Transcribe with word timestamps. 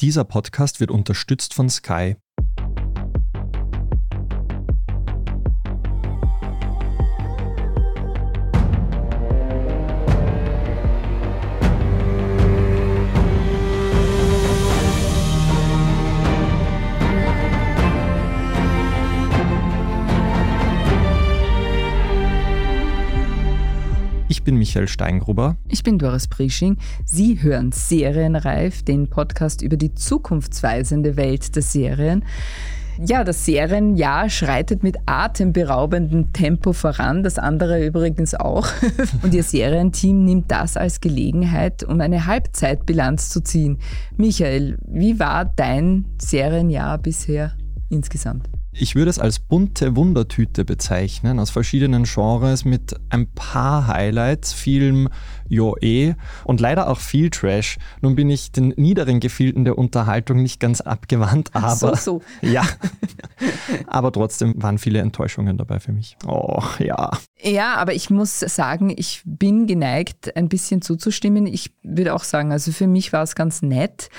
Dieser 0.00 0.24
Podcast 0.24 0.80
wird 0.80 0.90
unterstützt 0.90 1.52
von 1.52 1.68
Sky. 1.68 2.16
Ich 24.80 24.82
bin 24.82 24.86
Michael 24.86 24.88
Steingruber. 24.88 25.56
Ich 25.68 25.82
bin 25.82 25.98
Doris 25.98 26.26
Prisching. 26.26 26.78
Sie 27.04 27.42
hören 27.42 27.70
Serienreif, 27.70 28.82
den 28.82 29.10
Podcast 29.10 29.60
über 29.60 29.76
die 29.76 29.94
zukunftsweisende 29.94 31.16
Welt 31.18 31.54
der 31.54 31.62
Serien. 31.62 32.24
Ja, 32.98 33.22
das 33.22 33.44
Serienjahr 33.44 34.30
schreitet 34.30 34.82
mit 34.82 34.96
atemberaubendem 35.04 36.32
Tempo 36.32 36.72
voran, 36.72 37.22
das 37.22 37.38
andere 37.38 37.84
übrigens 37.84 38.34
auch. 38.34 38.68
Und 39.22 39.34
Ihr 39.34 39.42
Serienteam 39.42 40.24
nimmt 40.24 40.50
das 40.50 40.78
als 40.78 41.00
Gelegenheit, 41.00 41.82
um 41.82 42.00
eine 42.00 42.26
Halbzeitbilanz 42.26 43.28
zu 43.28 43.42
ziehen. 43.42 43.78
Michael, 44.16 44.78
wie 44.86 45.18
war 45.18 45.44
dein 45.44 46.06
Serienjahr 46.18 46.96
bisher 46.96 47.52
insgesamt? 47.90 48.48
Ich 48.72 48.94
würde 48.94 49.10
es 49.10 49.18
als 49.18 49.40
bunte 49.40 49.96
Wundertüte 49.96 50.64
bezeichnen, 50.64 51.40
aus 51.40 51.50
verschiedenen 51.50 52.04
Genres 52.04 52.64
mit 52.64 52.94
ein 53.10 53.26
paar 53.26 53.88
Highlights, 53.88 54.52
Film, 54.52 55.08
jo 55.48 55.76
eh 55.80 56.14
und 56.44 56.60
leider 56.60 56.88
auch 56.88 57.00
viel 57.00 57.30
Trash. 57.30 57.78
Nun 58.00 58.14
bin 58.14 58.30
ich 58.30 58.52
den 58.52 58.68
niederen 58.76 59.18
Gefilden 59.18 59.64
der 59.64 59.76
Unterhaltung 59.76 60.40
nicht 60.40 60.60
ganz 60.60 60.80
abgewandt, 60.80 61.50
aber 61.52 61.96
so, 61.96 62.20
so. 62.20 62.22
ja, 62.42 62.62
aber 63.88 64.12
trotzdem 64.12 64.54
waren 64.62 64.78
viele 64.78 65.00
Enttäuschungen 65.00 65.58
dabei 65.58 65.80
für 65.80 65.92
mich. 65.92 66.16
Oh 66.26 66.62
ja. 66.78 67.10
Ja, 67.42 67.74
aber 67.74 67.94
ich 67.94 68.08
muss 68.08 68.38
sagen, 68.38 68.92
ich 68.96 69.22
bin 69.24 69.66
geneigt, 69.66 70.36
ein 70.36 70.48
bisschen 70.48 70.80
zuzustimmen. 70.80 71.46
Ich 71.46 71.72
würde 71.82 72.14
auch 72.14 72.24
sagen, 72.24 72.52
also 72.52 72.70
für 72.70 72.86
mich 72.86 73.12
war 73.12 73.24
es 73.24 73.34
ganz 73.34 73.62
nett. 73.62 74.10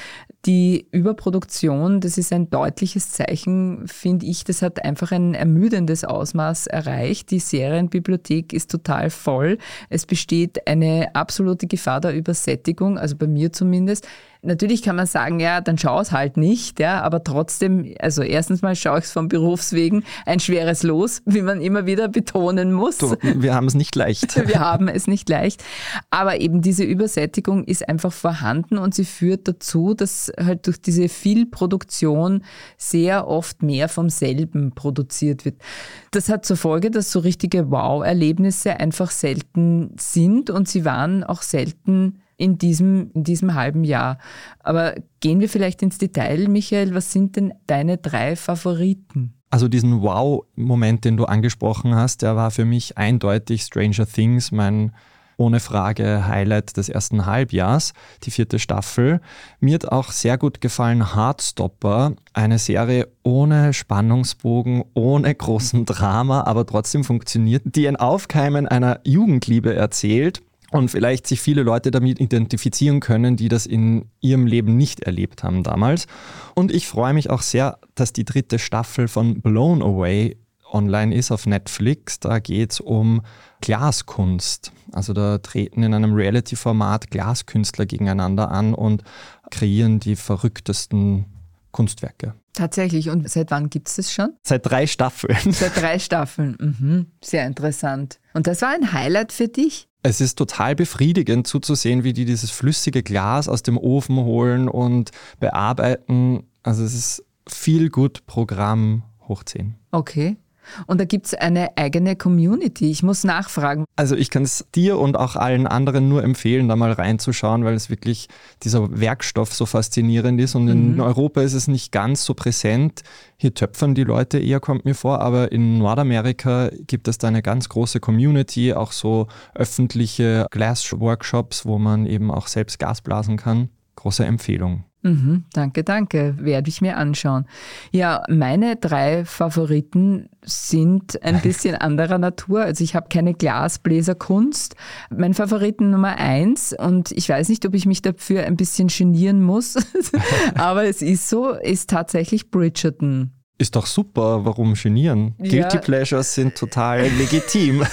Die 0.47 0.88
Überproduktion, 0.89 2.02
das 2.02 2.17
ist 2.17 2.34
ein 2.34 2.50
deutliches 2.50 3.11
Zeichen, 3.11 3.88
finde 3.88 4.25
ich. 4.25 4.44
Das 4.44 4.64
hat 4.64 4.84
einfach 4.84 5.11
ein 5.11 5.36
ermüdendes 5.36 6.03
Ausmaß 6.03 6.66
erreicht. 6.66 7.30
Die 7.30 7.38
Serienbibliothek 7.38 8.52
ist 8.52 8.72
total 8.72 9.12
voll. 9.12 9.59
Es 9.89 10.08
besteht 10.08 10.67
eine 10.67 11.14
absolute 11.14 11.67
Gefahr 11.67 12.02
der 12.02 12.16
Übersättigung, 12.16 12.97
also 12.97 13.16
bei 13.17 13.28
mir 13.28 13.53
zumindest. 13.53 14.08
Natürlich 14.44 14.81
kann 14.81 14.95
man 14.95 15.06
sagen, 15.06 15.39
ja, 15.39 15.61
dann 15.61 15.78
schau 15.78 16.00
es 16.00 16.11
halt 16.11 16.36
nicht, 16.36 16.80
ja, 16.80 17.02
aber 17.02 17.23
trotzdem, 17.23 17.94
also 18.00 18.23
erstens 18.23 18.64
mal 18.64 18.75
schaue 18.75 18.97
ich 18.97 19.06
es 19.06 19.11
vom 19.11 19.28
Berufswegen 19.28 20.03
ein 20.25 20.39
schweres 20.39 20.81
Los, 20.81 21.22
wie 21.25 21.44
man 21.44 21.61
immer 21.61 21.86
wieder 21.86 22.08
betonen 22.08 22.73
muss. 22.73 22.97
Du, 22.97 23.16
wir 23.22 23.53
haben 23.53 23.67
es 23.67 23.75
nicht 23.75 23.95
leicht. 23.95 24.36
wir 24.47 24.59
haben 24.59 24.88
es 24.88 25.06
nicht 25.06 25.30
leicht. 25.30 25.64
Aber 26.09 26.42
eben 26.42 26.62
diese 26.64 26.84
Übersättigung 26.84 27.66
ist 27.66 27.88
einfach 27.88 28.12
vorhanden 28.12 28.80
und 28.80 28.95
sie 28.95 29.06
führt 29.06 29.47
dazu, 29.47 29.94
dass 29.94 30.31
halt 30.44 30.66
durch 30.66 30.81
diese 30.81 31.08
Vielproduktion 31.08 32.44
sehr 32.78 33.28
oft 33.28 33.62
mehr 33.62 33.89
vom 33.89 34.09
selben 34.09 34.72
produziert 34.73 35.45
wird. 35.45 35.62
Das 36.09 36.30
hat 36.30 36.45
zur 36.45 36.58
Folge, 36.58 36.89
dass 36.89 37.12
so 37.12 37.19
richtige 37.19 37.69
Wow-Erlebnisse 37.69 38.80
einfach 38.80 39.12
selten 39.12 39.92
sind 40.00 40.50
und 40.50 40.67
sie 40.67 40.84
waren 40.84 41.23
auch 41.23 41.44
selten 41.44 42.20
in 42.42 42.58
diesem, 42.58 43.11
in 43.14 43.23
diesem 43.23 43.53
halben 43.53 43.84
Jahr. 43.84 44.17
Aber 44.61 44.95
gehen 45.20 45.39
wir 45.39 45.47
vielleicht 45.47 45.84
ins 45.84 46.00
Detail, 46.00 46.47
Michael. 46.47 46.95
Was 46.95 47.11
sind 47.11 47.36
denn 47.36 47.53
deine 47.67 47.97
drei 47.97 48.36
Favoriten? 48.36 49.36
Also 49.52 49.68
diesen 49.68 50.02
Wow-Moment, 50.02 51.06
den 51.06 51.18
du 51.18 51.25
angesprochen 51.25 51.94
hast, 51.94 52.24
der 52.24 52.35
war 52.35 52.50
für 52.50 52.66
mich 52.66 52.97
eindeutig 52.97 53.62
Stranger 53.62 54.07
Things, 54.07 54.51
mein 54.51 54.91
ohne 55.38 55.59
Frage 55.59 56.28
Highlight 56.28 56.78
des 56.78 56.90
ersten 56.90 57.25
Halbjahrs, 57.28 57.94
die 58.24 58.31
vierte 58.31 58.57
Staffel. 58.57 59.22
Mir 59.59 59.75
hat 59.75 59.85
auch 59.85 60.12
sehr 60.12 60.38
gut 60.38 60.62
gefallen 60.62 61.16
Heartstopper, 61.16 62.13
eine 62.34 62.57
Serie 62.57 63.07
ohne 63.24 63.74
Spannungsbogen, 63.74 64.84
ohne 64.96 65.34
großen 65.34 65.85
Drama, 65.85 66.44
aber 66.44 66.66
trotzdem 66.66 67.03
funktioniert, 67.03 67.63
die 67.66 67.88
ein 67.88 67.97
Aufkeimen 67.97 68.68
einer 68.68 69.00
Jugendliebe 69.03 69.75
erzählt 69.75 70.41
und 70.71 70.89
vielleicht 70.89 71.27
sich 71.27 71.41
viele 71.41 71.63
Leute 71.63 71.91
damit 71.91 72.19
identifizieren 72.19 72.99
können, 72.99 73.35
die 73.35 73.49
das 73.49 73.65
in 73.65 74.05
ihrem 74.21 74.47
Leben 74.47 74.77
nicht 74.77 75.01
erlebt 75.01 75.43
haben 75.43 75.63
damals. 75.63 76.07
Und 76.55 76.71
ich 76.71 76.87
freue 76.87 77.13
mich 77.13 77.29
auch 77.29 77.41
sehr, 77.41 77.77
dass 77.95 78.13
die 78.13 78.25
dritte 78.25 78.57
Staffel 78.57 79.07
von 79.07 79.41
Blown 79.41 79.81
Away 79.81 80.37
online 80.71 81.13
ist 81.13 81.31
auf 81.31 81.45
Netflix. 81.45 82.19
Da 82.19 82.39
geht 82.39 82.71
es 82.71 82.79
um 82.79 83.21
Glaskunst. 83.59 84.71
Also 84.91 85.13
da 85.13 85.37
treten 85.37 85.83
in 85.83 85.93
einem 85.93 86.13
Reality-Format 86.13 87.11
Glaskünstler 87.11 87.85
gegeneinander 87.85 88.49
an 88.51 88.73
und 88.73 89.03
kreieren 89.49 89.99
die 89.99 90.15
verrücktesten 90.15 91.25
Kunstwerke. 91.71 92.33
Tatsächlich. 92.53 93.09
Und 93.09 93.29
seit 93.29 93.51
wann 93.51 93.69
gibt 93.69 93.88
es 93.88 93.95
das 93.95 94.12
schon? 94.12 94.34
Seit 94.44 94.66
drei 94.66 94.88
Staffeln. 94.88 95.38
Seit 95.51 95.75
drei 95.78 96.00
Staffeln. 96.00 96.57
Mhm. 96.59 97.07
Sehr 97.22 97.47
interessant. 97.47 98.19
Und 98.34 98.47
das 98.47 98.62
war 98.62 98.69
ein 98.69 98.94
Highlight 98.94 99.31
für 99.31 99.47
dich? 99.47 99.88
Es 100.03 100.19
ist 100.19 100.35
total 100.35 100.75
befriedigend 100.75 101.45
zuzusehen, 101.45 102.03
wie 102.03 102.13
die 102.13 102.25
dieses 102.25 102.50
flüssige 102.50 103.03
Glas 103.03 103.47
aus 103.47 103.62
dem 103.62 103.78
Ofen 103.78 104.17
holen 104.17 104.67
und 104.67 105.12
bearbeiten. 105.39 106.44
Also 106.63 106.84
es 106.84 106.94
ist 106.94 107.23
viel 107.47 107.89
gut 107.89 108.25
Programm 108.25 109.03
hoch 109.28 109.44
10. 109.44 109.75
Okay. 109.91 110.38
Und 110.87 110.99
da 110.99 111.05
gibt 111.05 111.27
es 111.27 111.33
eine 111.33 111.77
eigene 111.77 112.15
Community. 112.15 112.89
Ich 112.89 113.03
muss 113.03 113.23
nachfragen. 113.23 113.85
Also 113.95 114.15
ich 114.15 114.29
kann 114.29 114.43
es 114.43 114.65
dir 114.75 114.97
und 114.97 115.17
auch 115.17 115.35
allen 115.35 115.67
anderen 115.67 116.09
nur 116.09 116.23
empfehlen, 116.23 116.67
da 116.67 116.75
mal 116.75 116.91
reinzuschauen, 116.91 117.63
weil 117.63 117.73
es 117.73 117.89
wirklich 117.89 118.27
dieser 118.63 118.99
Werkstoff 118.99 119.53
so 119.53 119.65
faszinierend 119.65 120.39
ist. 120.39 120.55
Und 120.55 120.67
in 120.67 120.95
mhm. 120.95 121.01
Europa 121.01 121.41
ist 121.41 121.53
es 121.53 121.67
nicht 121.67 121.91
ganz 121.91 122.23
so 122.23 122.33
präsent. 122.33 123.03
Hier 123.37 123.53
töpfern 123.53 123.95
die 123.95 124.03
Leute 124.03 124.39
eher, 124.39 124.59
kommt 124.59 124.85
mir 124.85 124.95
vor. 124.95 125.19
Aber 125.21 125.51
in 125.51 125.79
Nordamerika 125.79 126.69
gibt 126.88 127.07
es 127.07 127.17
da 127.17 127.27
eine 127.27 127.41
ganz 127.41 127.69
große 127.69 127.99
Community, 127.99 128.73
auch 128.73 128.91
so 128.91 129.27
öffentliche 129.55 130.47
Glass-Workshops, 130.51 131.65
wo 131.65 131.79
man 131.79 132.05
eben 132.05 132.31
auch 132.31 132.47
selbst 132.47 132.79
Gas 132.79 133.01
blasen 133.01 133.38
kann. 133.38 133.69
Große 133.95 134.25
Empfehlung. 134.25 134.85
Mhm, 135.03 135.45
danke, 135.53 135.84
danke. 135.84 136.35
Werde 136.39 136.69
ich 136.69 136.81
mir 136.81 136.97
anschauen. 136.97 137.45
Ja, 137.91 138.23
meine 138.29 138.75
drei 138.75 139.25
Favoriten 139.25 140.29
sind 140.44 141.23
ein 141.23 141.41
bisschen 141.44 141.75
anderer 141.75 142.17
Natur. 142.17 142.62
Also 142.62 142.84
ich 142.84 142.95
habe 142.95 143.09
keine 143.09 143.34
Glasbläserkunst. 143.34 144.75
Mein 145.09 145.34
Favoriten 145.34 145.89
Nummer 145.89 146.17
eins, 146.17 146.73
und 146.78 147.12
ich 147.12 147.28
weiß 147.28 147.50
nicht, 147.50 147.66
ob 147.66 147.73
ich 147.73 147.85
mich 147.85 148.01
dafür 148.01 148.44
ein 148.44 148.57
bisschen 148.57 148.89
genieren 148.89 149.41
muss, 149.41 149.75
aber 150.56 150.85
es 150.85 151.01
ist 151.01 151.29
so, 151.29 151.50
ist 151.51 151.89
tatsächlich 151.89 152.51
Bridgerton. 152.51 153.31
Ist 153.61 153.75
doch 153.75 153.85
super, 153.85 154.44
warum 154.44 154.73
genieren? 154.73 155.35
Ja. 155.38 155.51
Guilty 155.51 155.77
Pleasures 155.77 156.33
sind 156.33 156.55
total 156.55 157.07
legitim. 157.19 157.83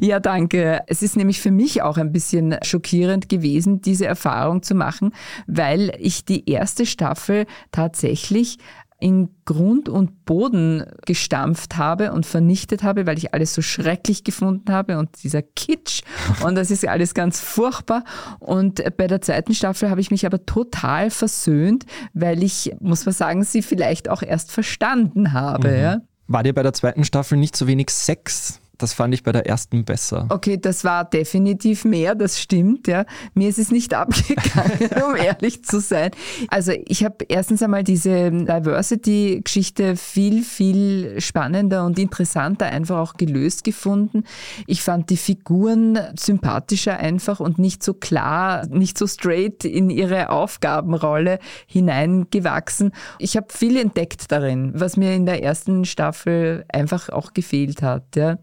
ja, 0.00 0.20
danke. 0.20 0.82
Es 0.86 1.02
ist 1.02 1.16
nämlich 1.16 1.40
für 1.40 1.50
mich 1.50 1.82
auch 1.82 1.96
ein 1.96 2.12
bisschen 2.12 2.54
schockierend 2.62 3.28
gewesen, 3.28 3.80
diese 3.82 4.06
Erfahrung 4.06 4.62
zu 4.62 4.76
machen, 4.76 5.12
weil 5.48 5.92
ich 5.98 6.24
die 6.24 6.48
erste 6.48 6.86
Staffel 6.86 7.46
tatsächlich 7.72 8.58
in 8.98 9.28
Grund 9.44 9.88
und 9.88 10.24
Boden 10.24 10.84
gestampft 11.04 11.76
habe 11.76 12.12
und 12.12 12.24
vernichtet 12.24 12.82
habe, 12.82 13.06
weil 13.06 13.18
ich 13.18 13.34
alles 13.34 13.52
so 13.54 13.60
schrecklich 13.60 14.24
gefunden 14.24 14.72
habe 14.72 14.98
und 14.98 15.22
dieser 15.22 15.42
Kitsch 15.42 16.02
und 16.44 16.54
das 16.54 16.70
ist 16.70 16.86
alles 16.86 17.12
ganz 17.12 17.40
furchtbar. 17.40 18.04
Und 18.38 18.82
bei 18.96 19.06
der 19.06 19.20
zweiten 19.20 19.54
Staffel 19.54 19.90
habe 19.90 20.00
ich 20.00 20.10
mich 20.10 20.24
aber 20.24 20.46
total 20.46 21.10
versöhnt, 21.10 21.84
weil 22.14 22.42
ich, 22.42 22.74
muss 22.80 23.04
man 23.04 23.14
sagen, 23.14 23.44
sie 23.44 23.62
vielleicht 23.62 24.08
auch 24.08 24.22
erst 24.22 24.50
verstanden 24.50 25.32
habe. 25.32 25.68
Mhm. 25.68 25.76
Ja. 25.76 26.00
War 26.28 26.42
dir 26.42 26.54
bei 26.54 26.62
der 26.62 26.72
zweiten 26.72 27.04
Staffel 27.04 27.38
nicht 27.38 27.56
so 27.56 27.66
wenig 27.66 27.90
Sex? 27.90 28.60
Das 28.78 28.92
fand 28.92 29.14
ich 29.14 29.22
bei 29.22 29.32
der 29.32 29.46
ersten 29.46 29.84
besser. 29.84 30.26
Okay, 30.28 30.58
das 30.58 30.84
war 30.84 31.04
definitiv 31.04 31.84
mehr, 31.84 32.14
das 32.14 32.40
stimmt. 32.40 32.88
Ja. 32.88 33.04
Mir 33.34 33.48
ist 33.48 33.58
es 33.58 33.70
nicht 33.70 33.94
abgegangen, 33.94 34.90
um 35.06 35.16
ehrlich 35.16 35.64
zu 35.64 35.80
sein. 35.80 36.10
Also 36.48 36.72
ich 36.86 37.04
habe 37.04 37.24
erstens 37.28 37.62
einmal 37.62 37.84
diese 37.84 38.30
Diversity-Geschichte 38.30 39.96
viel, 39.96 40.42
viel 40.42 41.20
spannender 41.20 41.84
und 41.84 41.98
interessanter 41.98 42.66
einfach 42.66 42.98
auch 42.98 43.14
gelöst 43.14 43.64
gefunden. 43.64 44.24
Ich 44.66 44.82
fand 44.82 45.10
die 45.10 45.16
Figuren 45.16 45.98
sympathischer 46.18 46.98
einfach 46.98 47.40
und 47.40 47.58
nicht 47.58 47.82
so 47.82 47.94
klar, 47.94 48.66
nicht 48.66 48.98
so 48.98 49.06
straight 49.06 49.64
in 49.64 49.90
ihre 49.90 50.30
Aufgabenrolle 50.30 51.38
hineingewachsen. 51.66 52.92
Ich 53.18 53.36
habe 53.36 53.46
viel 53.50 53.76
entdeckt 53.76 54.30
darin, 54.30 54.72
was 54.74 54.96
mir 54.96 55.14
in 55.14 55.26
der 55.26 55.42
ersten 55.42 55.84
Staffel 55.84 56.64
einfach 56.72 57.08
auch 57.08 57.32
gefehlt 57.32 57.82
hat. 57.82 58.16
Ja. 58.16 58.38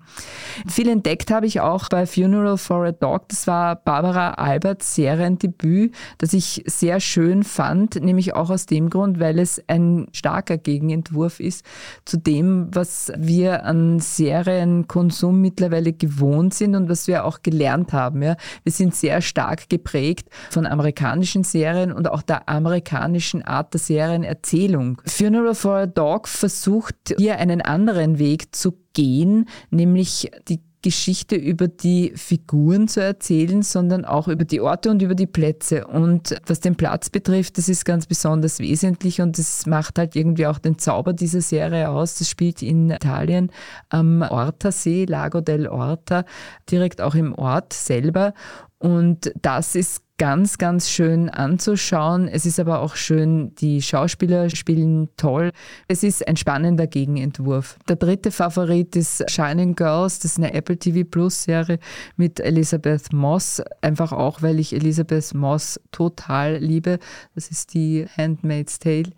Viel 0.68 0.90
entdeckt 0.90 1.32
habe 1.32 1.46
ich 1.46 1.62
auch 1.62 1.90
bei 1.90 2.06
Funeral 2.06 2.58
for 2.58 2.86
a 2.86 2.92
Dog. 2.92 3.30
Das 3.30 3.48
war 3.48 3.76
Barbara 3.76 4.32
Alberts 4.32 4.96
Seriendebüt, 4.96 5.94
das 6.18 6.34
ich 6.34 6.64
sehr 6.66 7.00
schön 7.00 7.44
fand, 7.44 7.96
nämlich 7.96 8.36
auch 8.36 8.50
aus 8.50 8.66
dem 8.66 8.90
Grund, 8.90 9.20
weil 9.20 9.40
es 9.40 9.62
ein 9.68 10.08
starker 10.12 10.58
Gegenentwurf 10.58 11.40
ist 11.40 11.66
zu 12.06 12.18
dem, 12.18 12.68
was 12.72 13.12
wir 13.18 13.66
an 13.66 14.00
Serienkonsum 14.00 15.42
mittlerweile 15.42 15.94
gewohnt 15.94 16.54
sind 16.54 16.76
und 16.76 16.90
was 16.90 17.08
wir 17.08 17.26
auch 17.26 17.42
gelernt 17.42 17.94
haben. 17.94 18.22
Ja. 18.22 18.36
Wir 18.64 18.72
sind 18.72 18.96
sehr 18.96 19.22
stark 19.22 19.70
geprägt 19.70 20.30
von 20.50 20.66
amerikanischen 20.66 21.44
Serien 21.44 21.92
und 21.92 22.10
auch 22.10 22.22
der 22.22 22.50
amerikanischen 22.50 23.42
Art 23.42 23.74
der 23.74 23.80
Serienerzählung. 23.80 25.02
Funeral 25.06 25.56
for 25.56 25.76
a 25.76 25.86
Dog 25.86 26.28
versucht 26.28 27.16
hier 27.18 27.38
einen 27.38 27.62
anderen 27.62 28.20
Weg 28.20 28.56
zu 28.56 28.83
gehen, 28.94 29.48
nämlich 29.70 30.32
die 30.48 30.62
Geschichte 30.84 31.36
über 31.36 31.68
die 31.68 32.12
Figuren 32.16 32.88
zu 32.88 33.02
erzählen, 33.02 33.64
sondern 33.64 34.06
auch 34.06 34.28
über 34.28 34.44
die 34.44 34.62
Orte 34.62 34.92
und 34.92 35.02
über 35.02 35.16
die 35.16 35.26
Plätze. 35.26 35.88
Und 35.88 36.36
was 36.46 36.60
den 36.60 36.76
Platz 36.76 37.10
betrifft, 37.10 37.58
das 37.58 37.70
ist 37.70 37.86
ganz 37.86 38.06
besonders 38.06 38.60
wesentlich 38.60 39.22
und 39.22 39.40
das 39.40 39.66
macht 39.66 39.98
halt 39.98 40.16
irgendwie 40.16 40.46
auch 40.46 40.60
den 40.60 40.78
Zauber 40.78 41.14
dieser 41.14 41.42
Serie 41.42 41.90
aus. 41.90 42.16
Das 42.16 42.30
spielt 42.30 42.62
in 42.62 42.92
Italien 42.92 43.50
am 43.90 44.22
Orta-See, 44.22 45.06
Lago 45.06 45.42
del 45.42 45.68
Orta, 45.68 46.26
direkt 46.70 47.02
auch 47.02 47.16
im 47.16 47.34
Ort 47.34 47.74
selber. 47.74 48.34
Und 48.78 49.32
das 49.42 49.76
ist 49.76 50.03
ganz, 50.20 50.60
ganz 50.60 50.90
schön 50.90 51.30
anzuschauen. 51.30 52.28
Es 52.28 52.46
ist 52.46 52.60
aber 52.60 52.82
auch 52.82 52.96
schön, 52.96 53.56
die 53.56 53.82
Schauspieler 53.82 54.50
spielen 54.52 55.10
toll. 55.18 55.52
Es 55.88 56.04
ist 56.04 56.28
ein 56.28 56.38
spannender 56.38 56.86
Gegenentwurf. 56.86 57.78
Der 57.90 57.96
dritte 57.96 58.32
Favorit 58.32 58.96
ist 58.96 59.30
Shining 59.30 59.76
Girls. 59.76 60.20
Das 60.20 60.32
ist 60.32 60.38
eine 60.38 60.54
Apple 60.54 60.78
TV 60.78 61.04
Plus 61.10 61.44
Serie 61.44 61.80
mit 62.16 62.40
Elisabeth 62.40 63.12
Moss. 63.12 63.62
Einfach 63.82 64.12
auch, 64.12 64.44
weil 64.44 64.60
ich 64.60 64.74
Elisabeth 64.74 65.34
Moss 65.34 65.80
total 65.92 66.58
liebe. 66.58 67.00
Das 67.34 67.50
ist 67.50 67.74
die 67.74 68.06
Handmaid's 68.16 68.78
Tale 68.78 69.10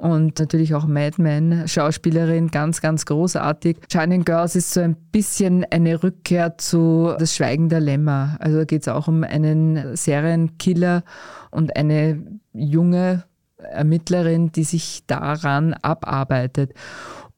und 0.00 0.38
natürlich 0.40 0.74
auch 0.74 0.86
Mad 0.86 1.22
Men 1.22 1.68
Schauspielerin. 1.68 2.48
Ganz, 2.48 2.80
ganz 2.80 3.06
großartig. 3.06 3.76
Shining 3.90 4.24
Girls 4.24 4.56
ist 4.56 4.74
so 4.74 4.80
ein 4.80 4.96
bisschen 5.12 5.64
eine 5.70 6.02
Rückkehr 6.02 6.58
zu 6.58 7.14
Das 7.18 7.36
Schweigen 7.36 7.68
der 7.68 7.80
Lämmer. 7.80 8.36
Also 8.40 8.58
da 8.58 8.64
geht 8.64 8.82
es 8.82 8.88
auch 8.88 9.06
um 9.06 9.22
einen 9.22 9.96
Serien 9.96 10.31
Serienkiller 10.32 11.04
und 11.50 11.76
eine 11.76 12.22
junge 12.52 13.24
Ermittlerin, 13.58 14.52
die 14.52 14.64
sich 14.64 15.04
daran 15.06 15.74
abarbeitet. 15.74 16.74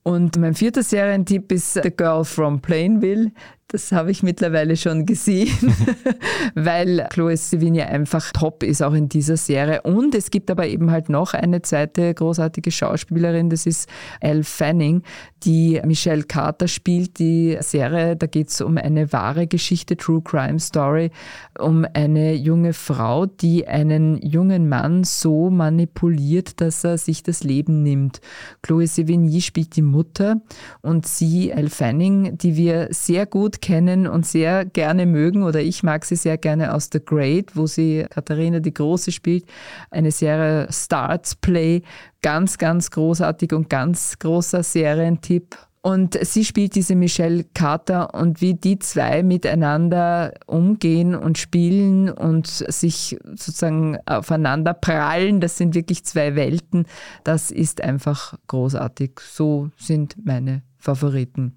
Und 0.02 0.38
mein 0.38 0.54
vierter 0.54 0.82
Serientipp 0.82 1.50
ist 1.52 1.74
The 1.82 1.90
Girl 1.90 2.24
from 2.24 2.60
Plainville. 2.60 3.32
Das 3.74 3.90
habe 3.90 4.12
ich 4.12 4.22
mittlerweile 4.22 4.76
schon 4.76 5.04
gesehen, 5.04 5.74
weil 6.54 7.08
Chloe 7.10 7.36
Sevigny 7.36 7.82
einfach 7.82 8.30
top 8.30 8.62
ist 8.62 8.84
auch 8.84 8.92
in 8.92 9.08
dieser 9.08 9.36
Serie. 9.36 9.82
Und 9.82 10.14
es 10.14 10.30
gibt 10.30 10.48
aber 10.48 10.68
eben 10.68 10.92
halt 10.92 11.08
noch 11.08 11.34
eine 11.34 11.60
zweite 11.60 12.14
großartige 12.14 12.70
Schauspielerin, 12.70 13.50
das 13.50 13.66
ist 13.66 13.88
Elle 14.20 14.44
Fanning, 14.44 15.02
die 15.42 15.80
Michelle 15.84 16.22
Carter 16.22 16.68
spielt. 16.68 17.18
Die 17.18 17.58
Serie, 17.62 18.14
da 18.14 18.28
geht 18.28 18.50
es 18.50 18.60
um 18.60 18.78
eine 18.78 19.12
wahre 19.12 19.48
Geschichte, 19.48 19.96
True 19.96 20.22
Crime 20.22 20.60
Story, 20.60 21.10
um 21.58 21.84
eine 21.94 22.32
junge 22.34 22.74
Frau, 22.74 23.26
die 23.26 23.66
einen 23.66 24.18
jungen 24.22 24.68
Mann 24.68 25.02
so 25.02 25.50
manipuliert, 25.50 26.60
dass 26.60 26.84
er 26.84 26.96
sich 26.96 27.24
das 27.24 27.42
Leben 27.42 27.82
nimmt. 27.82 28.20
Chloe 28.62 28.86
Sevigny 28.86 29.40
spielt 29.40 29.74
die 29.74 29.82
Mutter 29.82 30.40
und 30.80 31.08
sie, 31.08 31.50
Elle 31.50 31.70
Fanning, 31.70 32.38
die 32.38 32.54
wir 32.54 32.86
sehr 32.92 33.26
gut 33.26 33.63
kennen 33.64 34.06
und 34.06 34.26
sehr 34.26 34.66
gerne 34.66 35.06
mögen, 35.06 35.42
oder 35.42 35.62
ich 35.62 35.82
mag 35.82 36.04
sie 36.04 36.16
sehr 36.16 36.36
gerne 36.36 36.74
aus 36.74 36.90
The 36.92 37.02
Great, 37.02 37.56
wo 37.56 37.66
sie 37.66 38.04
Katharina 38.10 38.60
die 38.60 38.74
Große 38.74 39.10
spielt, 39.10 39.46
eine 39.90 40.10
Serie 40.10 40.68
Starts 40.70 41.34
Play, 41.34 41.80
ganz, 42.20 42.58
ganz 42.58 42.90
großartig 42.90 43.54
und 43.54 43.70
ganz 43.70 44.18
großer 44.18 44.62
Serientipp. 44.62 45.56
Und 45.80 46.18
sie 46.22 46.44
spielt 46.44 46.74
diese 46.74 46.94
Michelle 46.94 47.44
Carter 47.54 48.12
und 48.12 48.42
wie 48.42 48.52
die 48.52 48.78
zwei 48.78 49.22
miteinander 49.22 50.34
umgehen 50.46 51.14
und 51.14 51.38
spielen 51.38 52.10
und 52.10 52.46
sich 52.46 53.16
sozusagen 53.24 53.96
aufeinander 54.04 54.74
prallen, 54.74 55.40
das 55.40 55.56
sind 55.56 55.74
wirklich 55.74 56.04
zwei 56.04 56.36
Welten. 56.36 56.84
Das 57.22 57.50
ist 57.50 57.82
einfach 57.82 58.34
großartig. 58.46 59.20
So 59.20 59.70
sind 59.78 60.16
meine 60.22 60.62
Favoriten. 60.78 61.54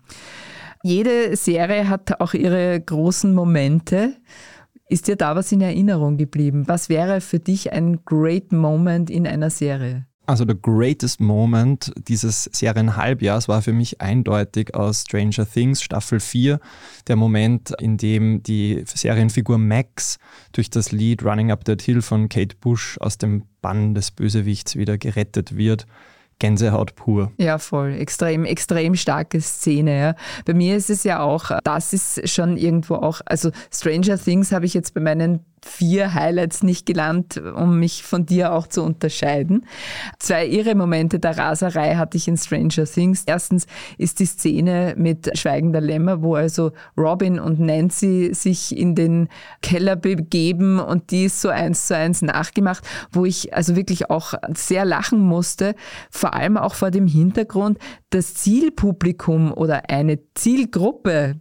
Jede 0.84 1.36
Serie 1.36 1.90
hat 1.90 2.20
auch 2.22 2.34
ihre 2.34 2.80
großen 2.80 3.34
Momente. 3.34 4.16
Ist 4.90 5.08
dir 5.08 5.16
da 5.16 5.36
was 5.36 5.52
in 5.52 5.62
Erinnerung 5.62 6.18
geblieben? 6.18 6.64
Was 6.68 6.88
wäre 6.88 7.20
für 7.20 7.40
dich 7.40 7.74
ein 7.74 8.06
Great 8.06 8.52
Moment 8.52 9.10
in 9.10 9.28
einer 9.28 9.50
Serie? 9.50 10.06
Also 10.28 10.44
der 10.44 10.56
greatest 10.56 11.22
Moment 11.22 11.94
dieses 12.06 12.50
Serienhalbjahrs 12.52 13.48
war 13.48 13.62
für 13.62 13.72
mich 13.72 14.02
eindeutig 14.02 14.76
aus 14.76 15.04
Stranger 15.08 15.50
Things 15.50 15.82
Staffel 15.82 16.20
4, 16.20 16.60
der 17.08 17.16
Moment, 17.16 17.74
in 17.80 17.96
dem 17.96 18.44
die 18.44 18.84
Serienfigur 18.86 19.58
Max 19.58 20.18
durch 20.52 20.70
das 20.70 20.92
Lied 20.92 21.24
Running 21.24 21.50
Up 21.50 21.64
That 21.64 21.82
Hill 21.82 22.02
von 22.02 22.28
Kate 22.28 22.58
Bush 22.60 22.98
aus 23.00 23.18
dem 23.18 23.44
Bann 23.62 23.96
des 23.96 24.12
Bösewichts 24.12 24.76
wieder 24.76 24.98
gerettet 24.98 25.56
wird. 25.56 25.86
Gänsehaut 26.40 26.96
pur. 26.96 27.32
Ja, 27.38 27.58
voll. 27.58 27.94
Extrem, 27.94 28.46
extrem 28.46 28.96
starke 28.96 29.42
Szene. 29.42 30.00
Ja. 30.00 30.16
Bei 30.46 30.54
mir 30.54 30.76
ist 30.76 30.90
es 30.90 31.04
ja 31.04 31.20
auch, 31.20 31.52
das 31.64 31.94
ist 31.94 32.30
schon 32.30 32.58
irgendwo 32.58 32.96
auch, 32.96 33.22
also 33.26 33.52
Stranger 33.74 34.18
Things 34.18 34.52
habe 34.52 34.66
ich 34.66 34.74
jetzt 34.74 34.94
bei 34.94 35.02
meinen 35.02 35.46
vier 35.68 36.14
Highlights 36.14 36.64
nicht 36.64 36.86
gelernt, 36.86 37.38
um 37.38 37.80
mich 37.80 38.04
von 38.04 38.26
dir 38.26 38.54
auch 38.54 38.68
zu 38.68 38.84
unterscheiden. 38.84 39.66
Zwei 40.20 40.48
irre 40.48 40.76
Momente 40.76 41.20
der 41.20 41.38
Raserei 41.38 41.96
hatte 41.96 42.18
ich 42.18 42.28
in 42.28 42.38
Stranger 42.38 42.86
Things. 42.86 43.24
Erstens 43.26 43.68
ist 43.98 44.20
die 44.20 44.26
Szene 44.26 44.96
mit 44.98 45.38
Schweigender 45.38 45.82
Lämmer, 45.82 46.22
wo 46.22 46.36
also 46.36 46.72
Robin 46.98 47.40
und 47.40 47.60
Nancy 47.60 48.34
sich 48.34 48.76
in 48.76 48.96
den 48.96 49.30
Keller 49.62 49.96
begeben 49.96 50.80
und 50.80 51.12
die 51.12 51.26
ist 51.26 51.42
so 51.42 51.50
eins 51.50 51.88
zu 51.88 51.96
eins 51.96 52.22
nachgemacht, 52.22 52.84
wo 53.12 53.26
ich 53.26 53.54
also 53.54 53.76
wirklich 53.76 54.10
auch 54.10 54.34
sehr 54.56 54.86
lachen 54.86 55.20
musste, 55.20 55.76
vor 56.10 56.34
allem 56.34 56.58
auch 56.58 56.74
vor 56.74 56.92
dem 56.92 57.08
Hintergrund, 57.08 57.78
das 58.10 58.34
Zielpublikum 58.34 59.52
oder 59.52 59.90
eine 59.90 60.20
Zielgruppe 60.34 61.36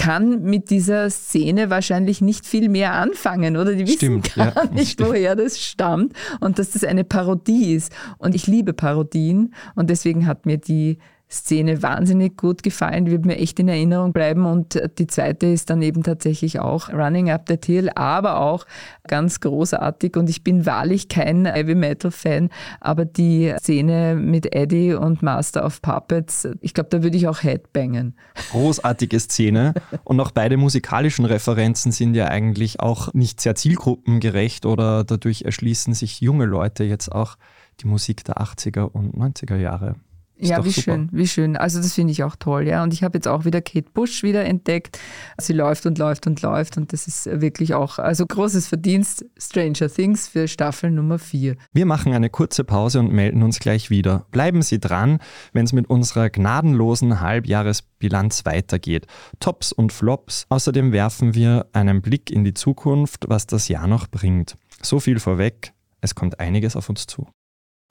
kann 0.00 0.44
mit 0.44 0.70
dieser 0.70 1.10
Szene 1.10 1.68
wahrscheinlich 1.68 2.22
nicht 2.22 2.46
viel 2.46 2.70
mehr 2.70 2.94
anfangen, 2.94 3.58
oder? 3.58 3.74
Die 3.74 3.84
wissen 3.84 3.96
stimmt, 3.96 4.34
gar 4.34 4.54
ja, 4.54 4.64
nicht, 4.72 4.92
stimmt. 4.92 5.10
woher 5.10 5.36
das 5.36 5.60
stammt 5.60 6.14
und 6.40 6.58
dass 6.58 6.70
das 6.70 6.84
eine 6.84 7.04
Parodie 7.04 7.74
ist. 7.74 7.92
Und 8.16 8.34
ich 8.34 8.46
liebe 8.46 8.72
Parodien 8.72 9.54
und 9.74 9.90
deswegen 9.90 10.26
hat 10.26 10.46
mir 10.46 10.56
die 10.56 10.96
Szene 11.30 11.82
wahnsinnig 11.82 12.36
gut 12.36 12.62
gefallen, 12.62 13.06
wird 13.06 13.24
mir 13.24 13.36
echt 13.36 13.60
in 13.60 13.68
Erinnerung 13.68 14.12
bleiben. 14.12 14.46
Und 14.46 14.80
die 14.98 15.06
zweite 15.06 15.46
ist 15.46 15.70
dann 15.70 15.80
eben 15.80 16.02
tatsächlich 16.02 16.58
auch 16.58 16.88
Running 16.88 17.30
Up 17.30 17.46
That 17.46 17.66
Hill, 17.66 17.88
aber 17.94 18.40
auch 18.40 18.66
ganz 19.06 19.40
großartig. 19.40 20.16
Und 20.16 20.28
ich 20.28 20.42
bin 20.42 20.66
wahrlich 20.66 21.08
kein 21.08 21.46
Heavy 21.46 21.74
Metal 21.74 22.10
Fan, 22.10 22.50
aber 22.80 23.04
die 23.04 23.54
Szene 23.58 24.16
mit 24.16 24.54
Eddie 24.54 24.94
und 24.94 25.22
Master 25.22 25.64
of 25.64 25.80
Puppets, 25.82 26.48
ich 26.60 26.74
glaube, 26.74 26.90
da 26.90 27.02
würde 27.02 27.16
ich 27.16 27.28
auch 27.28 27.42
Headbangen. 27.42 28.16
Großartige 28.50 29.20
Szene. 29.20 29.74
Und 30.04 30.18
auch 30.20 30.32
beide 30.32 30.56
musikalischen 30.56 31.24
Referenzen 31.24 31.92
sind 31.92 32.14
ja 32.14 32.26
eigentlich 32.26 32.80
auch 32.80 33.14
nicht 33.14 33.40
sehr 33.40 33.54
zielgruppengerecht 33.54 34.66
oder 34.66 35.04
dadurch 35.04 35.42
erschließen 35.42 35.94
sich 35.94 36.20
junge 36.20 36.46
Leute 36.46 36.84
jetzt 36.84 37.12
auch 37.12 37.36
die 37.80 37.86
Musik 37.86 38.24
der 38.24 38.38
80er 38.38 38.82
und 38.82 39.14
90er 39.14 39.56
Jahre. 39.56 39.94
Ist 40.40 40.48
ja, 40.48 40.64
wie 40.64 40.70
super. 40.70 40.92
schön, 40.92 41.08
wie 41.12 41.28
schön. 41.28 41.56
Also 41.56 41.80
das 41.80 41.92
finde 41.92 42.12
ich 42.12 42.24
auch 42.24 42.34
toll, 42.34 42.66
ja. 42.66 42.82
Und 42.82 42.94
ich 42.94 43.02
habe 43.02 43.18
jetzt 43.18 43.28
auch 43.28 43.44
wieder 43.44 43.60
Kate 43.60 43.90
Bush 43.92 44.22
wieder 44.22 44.44
entdeckt. 44.46 44.98
Sie 45.38 45.52
läuft 45.52 45.84
und 45.84 45.98
läuft 45.98 46.26
und 46.26 46.40
läuft 46.40 46.78
und 46.78 46.94
das 46.94 47.06
ist 47.06 47.26
wirklich 47.26 47.74
auch, 47.74 47.98
also 47.98 48.24
großes 48.26 48.66
Verdienst 48.66 49.26
Stranger 49.38 49.90
Things 49.90 50.28
für 50.28 50.48
Staffel 50.48 50.90
Nummer 50.90 51.18
4. 51.18 51.56
Wir 51.74 51.84
machen 51.84 52.14
eine 52.14 52.30
kurze 52.30 52.64
Pause 52.64 53.00
und 53.00 53.12
melden 53.12 53.42
uns 53.42 53.58
gleich 53.58 53.90
wieder. 53.90 54.24
Bleiben 54.30 54.62
Sie 54.62 54.80
dran, 54.80 55.18
wenn 55.52 55.66
es 55.66 55.74
mit 55.74 55.90
unserer 55.90 56.30
gnadenlosen 56.30 57.20
Halbjahresbilanz 57.20 58.46
weitergeht. 58.46 59.06
Tops 59.40 59.72
und 59.72 59.92
Flops. 59.92 60.46
Außerdem 60.48 60.92
werfen 60.92 61.34
wir 61.34 61.66
einen 61.74 62.00
Blick 62.00 62.30
in 62.30 62.44
die 62.44 62.54
Zukunft, 62.54 63.26
was 63.28 63.46
das 63.46 63.68
Jahr 63.68 63.86
noch 63.86 64.08
bringt. 64.08 64.56
So 64.80 65.00
viel 65.00 65.20
vorweg, 65.20 65.74
es 66.00 66.14
kommt 66.14 66.40
einiges 66.40 66.76
auf 66.76 66.88
uns 66.88 67.06
zu. 67.06 67.28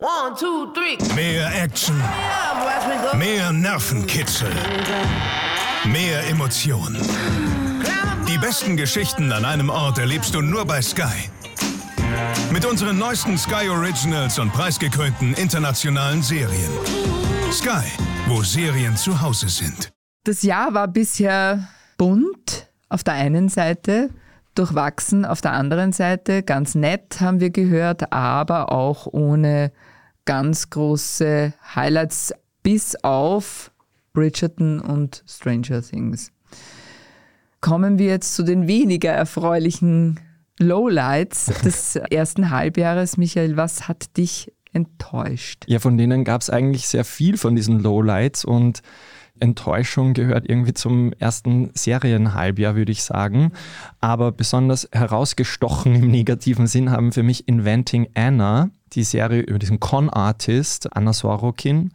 One, 0.02 0.34
two, 0.34 0.68
three. 0.74 0.98
Mehr 1.14 1.52
Action. 1.62 2.02
Mehr 3.18 3.52
Nervenkitzel. 3.52 4.50
Mehr 5.92 6.26
Emotionen. 6.30 6.98
Die 8.26 8.38
besten 8.38 8.78
Geschichten 8.78 9.30
an 9.34 9.44
einem 9.44 9.70
Ort 9.70 9.98
erlebst 9.98 10.34
du 10.34 10.42
nur 10.42 10.64
bei 10.64 10.82
Sky. 10.82 11.30
Mit 12.50 12.66
unseren 12.66 12.98
neuesten 12.98 13.38
Sky 13.38 13.68
Originals 13.68 14.40
und 14.40 14.54
preisgekrönten 14.54 15.34
internationalen 15.34 16.24
Serien. 16.24 16.72
Sky, 17.52 17.84
wo 18.28 18.42
Serien 18.42 18.96
zu 18.96 19.20
Hause 19.20 19.50
sind. 19.50 19.92
Das 20.24 20.44
Jahr 20.44 20.74
war 20.74 20.88
bisher 20.88 21.68
bunt 21.98 22.72
auf 22.88 23.04
der 23.04 23.16
einen 23.16 23.50
Seite, 23.50 24.12
durchwachsen 24.60 25.24
auf 25.24 25.40
der 25.40 25.54
anderen 25.54 25.94
Seite, 25.94 26.44
ganz 26.44 26.76
nett 26.76 27.22
haben 27.22 27.40
wir 27.40 27.50
gehört, 27.50 28.12
aber 28.12 28.72
auch 28.72 29.08
ohne 29.08 29.72
ganz 30.26 30.70
große 30.70 31.54
Highlights 31.76 32.34
bis 32.62 32.98
auf 33.04 33.72
Bridgerton 34.12 34.82
und 34.82 35.24
Stranger 35.26 35.82
Things. 35.82 36.32
Kommen 37.62 37.98
wir 38.00 38.08
jetzt 38.08 38.36
zu 38.36 38.44
den 38.44 38.68
weniger 38.68 39.12
erfreulichen 39.12 40.20
Lowlights 40.60 41.46
des 41.64 41.96
ersten 41.96 42.50
Halbjahres. 42.50 43.16
Michael, 43.16 43.56
was 43.56 43.88
hat 43.88 44.18
dich 44.18 44.52
enttäuscht? 44.74 45.64
Ja, 45.68 45.80
von 45.80 45.98
denen 45.98 46.26
gab 46.26 46.42
es 46.42 46.50
eigentlich 46.50 46.88
sehr 46.90 47.06
viel 47.06 47.38
von 47.38 47.56
diesen 47.56 47.80
Lowlights 47.80 48.44
und 48.44 48.82
Enttäuschung 49.40 50.14
gehört 50.14 50.50
irgendwie 50.50 50.74
zum 50.74 51.14
ersten 51.14 51.72
Serienhalbjahr, 51.74 52.76
würde 52.76 52.92
ich 52.92 53.04
sagen. 53.04 53.52
Aber 54.02 54.32
besonders 54.32 54.88
herausgestochen 54.92 55.96
im 55.96 56.12
negativen 56.12 56.68
Sinn 56.68 56.92
haben 56.92 57.12
für 57.12 57.24
mich 57.24 57.48
Inventing 57.48 58.08
Anna, 58.14 58.70
die 58.94 59.04
Serie 59.04 59.42
über 59.42 59.60
diesen 59.60 59.80
Con-Artist 59.80 60.96
Anna 60.96 61.14
Sorokin. 61.14 61.92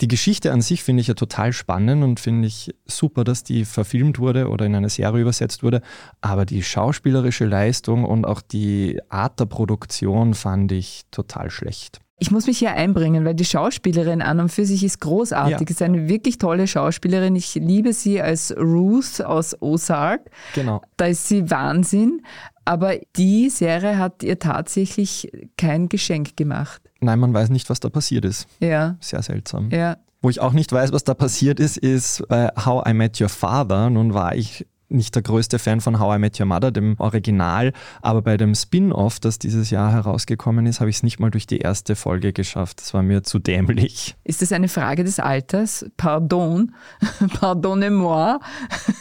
Die 0.00 0.08
Geschichte 0.08 0.52
an 0.52 0.60
sich 0.60 0.82
finde 0.82 1.02
ich 1.02 1.06
ja 1.06 1.14
total 1.14 1.52
spannend 1.52 2.02
und 2.02 2.18
finde 2.18 2.48
ich 2.48 2.74
super, 2.84 3.22
dass 3.22 3.44
die 3.44 3.64
verfilmt 3.64 4.18
wurde 4.18 4.48
oder 4.48 4.66
in 4.66 4.74
eine 4.74 4.88
Serie 4.88 5.22
übersetzt 5.22 5.62
wurde. 5.62 5.82
Aber 6.20 6.44
die 6.44 6.62
schauspielerische 6.62 7.44
Leistung 7.44 8.04
und 8.04 8.24
auch 8.24 8.40
die 8.40 9.00
Art 9.08 9.38
der 9.38 9.46
Produktion 9.46 10.34
fand 10.34 10.72
ich 10.72 11.02
total 11.12 11.50
schlecht. 11.50 12.00
Ich 12.18 12.30
muss 12.30 12.46
mich 12.46 12.58
hier 12.58 12.72
einbringen, 12.72 13.24
weil 13.24 13.34
die 13.34 13.44
Schauspielerin 13.44 14.22
an 14.22 14.38
und 14.38 14.48
für 14.50 14.64
sich 14.64 14.84
ist 14.84 15.00
großartig. 15.00 15.68
Ja. 15.68 15.70
Ist 15.70 15.82
eine 15.82 16.08
wirklich 16.08 16.38
tolle 16.38 16.66
Schauspielerin. 16.66 17.34
Ich 17.34 17.54
liebe 17.56 17.92
sie 17.92 18.20
als 18.20 18.56
Ruth 18.56 19.20
aus 19.20 19.60
Ozark. 19.60 20.30
Genau. 20.54 20.80
Da 20.96 21.06
ist 21.06 21.28
sie 21.28 21.50
Wahnsinn. 21.50 22.22
Aber 22.64 22.94
die 23.16 23.50
Serie 23.50 23.98
hat 23.98 24.22
ihr 24.22 24.38
tatsächlich 24.38 25.30
kein 25.56 25.88
Geschenk 25.88 26.36
gemacht. 26.36 26.80
Nein, 27.00 27.18
man 27.18 27.34
weiß 27.34 27.50
nicht, 27.50 27.68
was 27.68 27.80
da 27.80 27.90
passiert 27.90 28.24
ist. 28.24 28.46
Ja. 28.60 28.96
Sehr 29.00 29.22
seltsam. 29.22 29.70
Ja. 29.70 29.98
Wo 30.22 30.30
ich 30.30 30.40
auch 30.40 30.52
nicht 30.52 30.72
weiß, 30.72 30.92
was 30.92 31.04
da 31.04 31.12
passiert 31.12 31.60
ist, 31.60 31.76
ist 31.76 32.20
äh, 32.30 32.48
How 32.64 32.88
I 32.88 32.94
Met 32.94 33.20
Your 33.20 33.28
Father. 33.28 33.90
Nun 33.90 34.14
war 34.14 34.34
ich 34.34 34.66
nicht 34.94 35.14
der 35.14 35.22
größte 35.22 35.58
Fan 35.58 35.80
von 35.80 35.98
How 35.98 36.16
I 36.16 36.18
Met 36.18 36.40
Your 36.40 36.46
Mother, 36.46 36.70
dem 36.70 36.94
Original, 36.98 37.72
aber 38.02 38.22
bei 38.22 38.36
dem 38.36 38.54
Spin-off, 38.54 39.20
das 39.20 39.38
dieses 39.38 39.70
Jahr 39.70 39.92
herausgekommen 39.92 40.66
ist, 40.66 40.80
habe 40.80 40.90
ich 40.90 40.96
es 40.96 41.02
nicht 41.02 41.20
mal 41.20 41.30
durch 41.30 41.46
die 41.46 41.58
erste 41.58 41.96
Folge 41.96 42.32
geschafft. 42.32 42.80
Das 42.80 42.94
war 42.94 43.02
mir 43.02 43.22
zu 43.22 43.38
dämlich. 43.38 44.14
Ist 44.24 44.42
das 44.42 44.52
eine 44.52 44.68
Frage 44.68 45.04
des 45.04 45.18
Alters? 45.18 45.86
Pardon, 45.96 46.74
pardonnez-moi. 47.40 48.38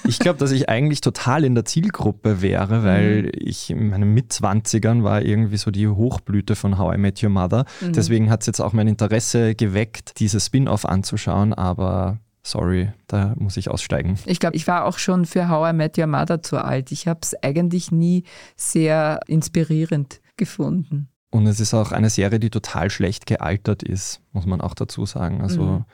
ich 0.08 0.20
glaube, 0.20 0.40
dass 0.40 0.52
ich 0.52 0.70
eigentlich 0.70 1.02
total 1.02 1.44
in 1.44 1.56
der 1.56 1.66
Zielgruppe 1.66 2.42
wäre, 2.42 2.84
weil 2.84 3.24
mhm. 3.24 3.32
ich 3.36 3.70
in 3.70 3.90
meinen 3.90 4.14
Mitzwanzigern 4.14 5.04
war 5.04 5.22
irgendwie 5.22 5.58
so 5.58 5.72
die 5.72 5.88
Hochblüte 5.88 6.56
von 6.56 6.78
How 6.78 6.96
I 6.96 6.98
Met 6.98 7.24
Your 7.24 7.30
Mother. 7.30 7.66
Mhm. 7.82 7.94
Deswegen 7.94 8.30
hat 8.30 8.42
es 8.42 8.48
jetzt 8.48 8.60
auch 8.60 8.74
mein 8.74 8.88
Interesse 8.88 9.56
geweckt, 9.56 10.20
dieses 10.20 10.46
Spin-off 10.48 10.86
anzuschauen, 10.86 11.54
aber 11.54 12.20
sorry, 12.44 12.92
da 13.08 13.34
muss 13.38 13.58
ich 13.58 13.70
aussteigen. 13.70 14.20
Ich 14.26 14.40
glaube, 14.40 14.56
ich 14.56 14.68
war 14.68 14.86
auch 14.86 14.98
schon 14.98 15.26
für 15.26 15.50
How 15.50 15.72
I 15.72 15.74
Met 15.74 15.98
Your 15.98 16.08
Mother 16.08 16.42
zu 16.42 16.64
alt. 16.64 16.92
Ich 16.92 17.08
habe 17.08 17.22
es 17.24 17.36
eigentlich 17.42 17.92
nie 17.92 18.24
sehr 18.56 19.22
inspirierend 19.28 20.22
gefunden. 20.38 21.10
Und 21.32 21.48
es 21.48 21.60
ist 21.60 21.74
auch 21.74 21.92
eine 21.92 22.10
Serie, 22.12 22.40
die 22.40 22.52
total 22.52 22.92
schlecht 22.92 23.26
gealtert 23.26 23.82
ist, 23.82 24.22
muss 24.34 24.46
man 24.46 24.62
auch 24.62 24.76
dazu 24.76 25.06
sagen. 25.06 25.42
Also 25.42 25.64
mhm 25.64 25.86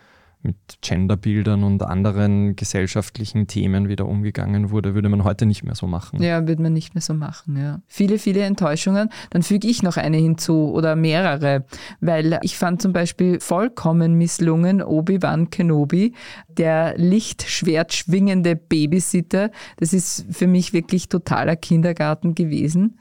mit 0.41 0.55
Genderbildern 0.81 1.63
und 1.63 1.83
anderen 1.83 2.55
gesellschaftlichen 2.55 3.47
Themen 3.47 3.89
wieder 3.89 4.07
umgegangen 4.07 4.71
wurde, 4.71 4.95
würde 4.95 5.09
man 5.09 5.25
heute 5.25 5.45
nicht 5.45 5.63
mehr 5.63 5.75
so 5.75 5.85
machen. 5.85 6.23
Ja, 6.23 6.47
würde 6.47 6.61
man 6.61 6.71
nicht 6.71 6.95
mehr 6.95 7.01
so 7.01 7.13
machen, 7.13 7.57
ja. 7.57 7.81
Viele, 7.87 8.19
viele 8.19 8.41
Enttäuschungen. 8.41 9.09
Dann 9.31 9.43
füge 9.43 9.67
ich 9.67 9.83
noch 9.83 9.97
eine 9.97 10.15
hinzu 10.15 10.71
oder 10.71 10.95
mehrere, 10.95 11.65
weil 11.99 12.39
ich 12.41 12.57
fand 12.57 12.81
zum 12.81 12.93
Beispiel 12.93 13.41
vollkommen 13.41 14.15
misslungen 14.15 14.81
Obi-Wan 14.81 15.49
Kenobi, 15.49 16.13
der 16.47 16.97
Lichtschwert 16.97 17.93
schwingende 17.93 18.55
Babysitter. 18.55 19.51
Das 19.77 19.91
ist 19.91 20.25
für 20.29 20.47
mich 20.47 20.71
wirklich 20.71 21.09
totaler 21.09 21.57
Kindergarten 21.57 22.33
gewesen. 22.33 22.97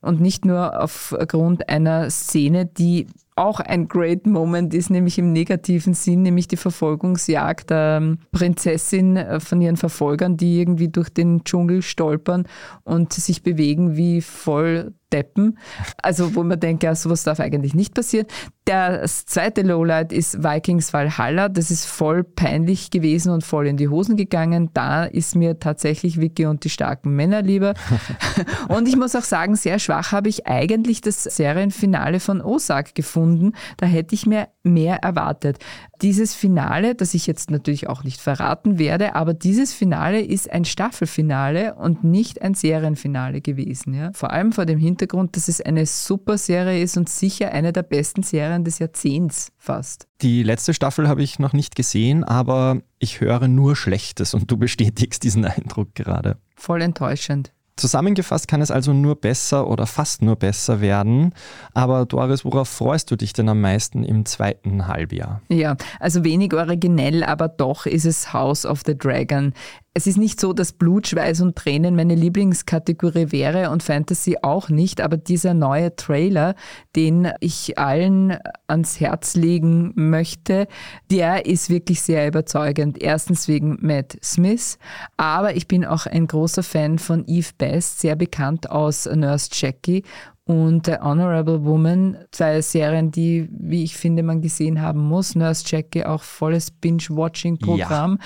Und 0.00 0.20
nicht 0.20 0.44
nur 0.44 0.80
aufgrund 0.80 1.68
einer 1.68 2.08
Szene, 2.08 2.64
die 2.64 3.06
auch 3.36 3.60
ein 3.60 3.88
Great 3.88 4.26
Moment 4.26 4.74
ist, 4.74 4.90
nämlich 4.90 5.18
im 5.18 5.32
negativen 5.32 5.94
Sinn, 5.94 6.22
nämlich 6.22 6.48
die 6.48 6.56
Verfolgungsjagd 6.56 7.70
der 7.70 8.16
Prinzessin 8.32 9.16
äh, 9.16 9.40
von 9.40 9.60
ihren 9.60 9.76
Verfolgern, 9.76 10.36
die 10.36 10.58
irgendwie 10.58 10.88
durch 10.88 11.10
den 11.10 11.44
Dschungel 11.44 11.82
stolpern 11.82 12.46
und 12.84 13.12
sich 13.12 13.42
bewegen 13.42 13.96
wie 13.96 14.20
voll 14.20 14.92
Deppen. 15.12 15.58
Also 16.02 16.34
wo 16.34 16.42
man 16.42 16.60
denkt, 16.60 16.82
ja, 16.82 16.94
sowas 16.94 17.24
darf 17.24 17.40
eigentlich 17.40 17.74
nicht 17.74 17.94
passieren. 17.94 18.26
Das 18.64 19.26
zweite 19.26 19.62
Lowlight 19.62 20.12
ist 20.12 20.44
Vikings 20.44 20.92
Valhalla. 20.92 21.48
Das 21.48 21.70
ist 21.70 21.86
voll 21.86 22.22
peinlich 22.22 22.90
gewesen 22.90 23.32
und 23.32 23.42
voll 23.42 23.66
in 23.66 23.76
die 23.76 23.88
Hosen 23.88 24.16
gegangen. 24.16 24.70
Da 24.74 25.04
ist 25.04 25.34
mir 25.34 25.58
tatsächlich 25.58 26.20
Vicky 26.20 26.46
und 26.46 26.64
die 26.64 26.70
starken 26.70 27.16
Männer 27.16 27.42
lieber. 27.42 27.74
und 28.68 28.86
ich 28.86 28.96
muss 28.96 29.16
auch 29.16 29.24
sagen, 29.24 29.56
sehr 29.56 29.78
schwach 29.78 30.12
habe 30.12 30.28
ich 30.28 30.46
eigentlich 30.46 31.00
das 31.00 31.24
Serienfinale 31.24 32.20
von 32.20 32.40
Osak 32.40 32.94
gefunden. 32.94 33.54
Da 33.76 33.86
hätte 33.86 34.14
ich 34.14 34.26
mir 34.26 34.48
mehr 34.62 34.96
erwartet. 35.02 35.58
Dieses 36.02 36.34
Finale, 36.34 36.94
das 36.94 37.14
ich 37.14 37.26
jetzt 37.26 37.50
natürlich 37.50 37.88
auch 37.88 38.04
nicht 38.04 38.20
verraten 38.20 38.78
werde, 38.78 39.14
aber 39.14 39.34
dieses 39.34 39.72
Finale 39.72 40.20
ist 40.20 40.50
ein 40.50 40.64
Staffelfinale 40.64 41.74
und 41.74 42.04
nicht 42.04 42.42
ein 42.42 42.54
Serienfinale 42.54 43.40
gewesen. 43.40 43.94
Ja? 43.94 44.10
Vor 44.12 44.30
allem 44.30 44.52
vor 44.52 44.66
dem 44.66 44.78
Hintergrund, 44.78 44.99
dass 45.06 45.48
es 45.48 45.60
eine 45.60 45.86
super 45.86 46.38
Serie 46.38 46.82
ist 46.82 46.96
und 46.96 47.08
sicher 47.08 47.52
eine 47.52 47.72
der 47.72 47.82
besten 47.82 48.22
Serien 48.22 48.64
des 48.64 48.78
Jahrzehnts 48.78 49.52
fast. 49.56 50.06
Die 50.22 50.42
letzte 50.42 50.74
Staffel 50.74 51.08
habe 51.08 51.22
ich 51.22 51.38
noch 51.38 51.52
nicht 51.52 51.74
gesehen, 51.74 52.24
aber 52.24 52.80
ich 52.98 53.20
höre 53.20 53.48
nur 53.48 53.76
Schlechtes 53.76 54.34
und 54.34 54.50
du 54.50 54.56
bestätigst 54.56 55.22
diesen 55.22 55.44
Eindruck 55.44 55.94
gerade. 55.94 56.36
Voll 56.54 56.82
enttäuschend. 56.82 57.52
Zusammengefasst 57.80 58.46
kann 58.46 58.60
es 58.60 58.70
also 58.70 58.92
nur 58.92 59.16
besser 59.16 59.66
oder 59.66 59.86
fast 59.86 60.20
nur 60.20 60.36
besser 60.36 60.82
werden. 60.82 61.32
Aber 61.72 62.04
Doris, 62.04 62.44
worauf 62.44 62.68
freust 62.68 63.10
du 63.10 63.16
dich 63.16 63.32
denn 63.32 63.48
am 63.48 63.62
meisten 63.62 64.04
im 64.04 64.26
zweiten 64.26 64.86
Halbjahr? 64.86 65.40
Ja, 65.48 65.76
also 65.98 66.22
wenig 66.22 66.52
originell, 66.52 67.24
aber 67.24 67.48
doch 67.48 67.86
ist 67.86 68.04
es 68.04 68.34
House 68.34 68.66
of 68.66 68.82
the 68.84 68.96
Dragon. 68.96 69.54
Es 69.92 70.06
ist 70.06 70.18
nicht 70.18 70.38
so, 70.38 70.52
dass 70.52 70.72
Blut, 70.72 71.08
Schweiß 71.08 71.40
und 71.40 71.56
Tränen 71.56 71.96
meine 71.96 72.14
Lieblingskategorie 72.14 73.32
wäre 73.32 73.70
und 73.70 73.82
Fantasy 73.82 74.36
auch 74.40 74.68
nicht, 74.68 75.00
aber 75.00 75.16
dieser 75.16 75.52
neue 75.52 75.96
Trailer, 75.96 76.54
den 76.94 77.32
ich 77.40 77.76
allen 77.76 78.38
ans 78.68 79.00
Herz 79.00 79.34
legen 79.34 79.92
möchte, 79.96 80.68
der 81.10 81.46
ist 81.46 81.70
wirklich 81.70 82.02
sehr 82.02 82.28
überzeugend. 82.28 83.02
Erstens 83.02 83.48
wegen 83.48 83.78
Matt 83.80 84.16
Smith, 84.22 84.78
aber 85.16 85.56
ich 85.56 85.66
bin 85.66 85.84
auch 85.84 86.06
ein 86.06 86.28
großer 86.28 86.62
Fan 86.62 87.00
von 87.00 87.24
Eve 87.26 87.50
Best, 87.58 87.98
sehr 87.98 88.14
bekannt 88.14 88.70
aus 88.70 89.06
Nurse 89.06 89.48
Jackie 89.52 90.04
und 90.50 90.86
The 90.86 90.96
Honorable 91.00 91.64
Woman, 91.64 92.16
zwei 92.32 92.60
Serien, 92.60 93.12
die, 93.12 93.48
wie 93.52 93.84
ich 93.84 93.96
finde, 93.96 94.24
man 94.24 94.42
gesehen 94.42 94.82
haben 94.82 94.98
muss. 94.98 95.36
Nurse 95.36 95.62
Jackie 95.64 96.04
auch 96.04 96.24
volles 96.24 96.72
Binge-Watching-Programm. 96.72 98.18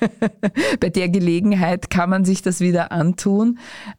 Ja. 0.00 0.08
Bei 0.80 0.90
der 0.90 1.08
Gelegenheit 1.08 1.90
kann 1.90 2.08
man 2.08 2.24
sich 2.24 2.40
das 2.40 2.60
wieder 2.60 2.92
antun. 2.92 3.58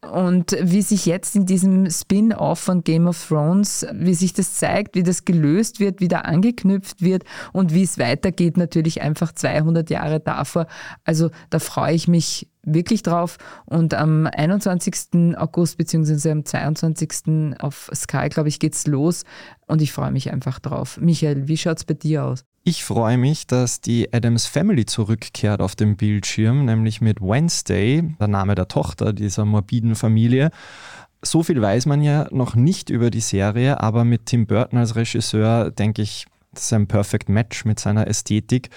Und 0.09 0.55
wie 0.61 0.81
sich 0.81 1.05
jetzt 1.05 1.35
in 1.35 1.45
diesem 1.45 1.89
Spin-off 1.89 2.59
von 2.59 2.85
Game 2.85 3.05
of 3.05 3.27
Thrones, 3.27 3.85
wie 3.91 4.13
sich 4.13 4.31
das 4.31 4.53
zeigt, 4.53 4.95
wie 4.95 5.03
das 5.03 5.25
gelöst 5.25 5.81
wird, 5.81 5.99
wie 5.99 6.07
da 6.07 6.21
angeknüpft 6.21 7.01
wird 7.01 7.25
und 7.51 7.73
wie 7.73 7.83
es 7.83 7.99
weitergeht, 7.99 8.55
natürlich 8.55 9.01
einfach 9.01 9.33
200 9.33 9.89
Jahre 9.89 10.21
davor. 10.21 10.67
Also 11.03 11.31
da 11.49 11.59
freue 11.59 11.95
ich 11.95 12.07
mich 12.07 12.47
wirklich 12.67 13.01
drauf. 13.01 13.37
Und 13.65 13.93
am 13.93 14.27
21. 14.27 15.37
August 15.37 15.77
beziehungsweise 15.77 16.31
am 16.31 16.45
22. 16.45 17.59
auf 17.59 17.89
Sky, 17.95 18.29
glaube 18.29 18.49
ich, 18.49 18.59
geht's 18.59 18.85
los. 18.85 19.23
Und 19.65 19.81
ich 19.81 19.91
freue 19.91 20.11
mich 20.11 20.31
einfach 20.31 20.59
drauf. 20.59 20.99
Michael, 21.01 21.47
wie 21.47 21.57
schaut's 21.57 21.85
bei 21.85 21.93
dir 21.93 22.25
aus? 22.25 22.45
Ich 22.63 22.83
freue 22.83 23.17
mich, 23.17 23.47
dass 23.47 23.79
die 23.79 24.13
Adams 24.13 24.45
Family 24.45 24.85
zurückkehrt 24.85 25.61
auf 25.61 25.75
dem 25.75 25.95
Bildschirm, 25.95 26.65
nämlich 26.65 26.99
mit 26.99 27.21
Wednesday, 27.21 28.03
der 28.19 28.27
Name 28.27 28.55
der 28.55 28.67
Tochter 28.67 29.13
dieser 29.13 29.45
morbiden 29.45 29.95
Familie. 29.95 30.51
So 31.21 31.43
viel 31.43 31.61
weiß 31.61 31.85
man 31.85 32.01
ja 32.01 32.27
noch 32.29 32.55
nicht 32.55 32.89
über 32.89 33.09
die 33.09 33.21
Serie, 33.21 33.79
aber 33.79 34.03
mit 34.03 34.25
Tim 34.25 34.47
Burton 34.47 34.79
als 34.79 34.97
Regisseur 34.97 35.71
denke 35.71 36.01
ich, 36.01 36.25
das 36.57 36.87
Perfect 36.87 37.29
Match 37.29 37.65
mit 37.65 37.79
seiner 37.79 38.07
Ästhetik. 38.07 38.69